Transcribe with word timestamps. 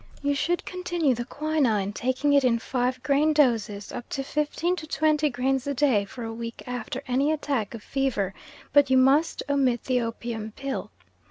You 0.23 0.33
should 0.33 0.65
continue 0.65 1.13
the 1.13 1.25
quinine, 1.25 1.93
taking 1.93 2.33
it 2.33 2.43
in 2.43 2.57
five 2.57 3.03
grain 3.03 3.33
doses, 3.33 3.91
up 3.91 4.09
to 4.09 4.23
fifteen 4.23 4.75
to 4.77 4.87
twenty 4.87 5.29
grains 5.29 5.67
a 5.67 5.75
day 5.75 6.05
for 6.05 6.23
a 6.23 6.33
week 6.33 6.63
after 6.65 7.03
any 7.07 7.31
attack 7.31 7.75
of 7.75 7.83
fever, 7.83 8.33
but 8.73 8.89
you 8.89 8.97
must 8.97 9.43
omit 9.47 9.83
the 9.83 10.01
opium 10.01 10.53
pill. 10.53 10.89